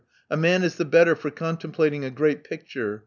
[0.31, 2.99] A man is the better for contem plating a great picture.